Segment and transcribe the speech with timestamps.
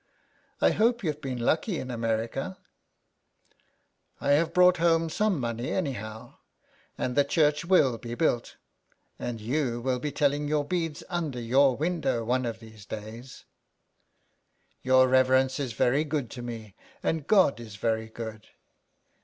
[0.61, 2.57] I hope you've been lucky in America?""
[4.19, 6.37] I have brought home some money anyhow,
[6.97, 8.55] and the church will be built,
[9.19, 13.45] and you will tell your beads under your window one of these days."
[14.79, 16.73] ^' Your reverence is very good to me,
[17.03, 18.47] and God is very good."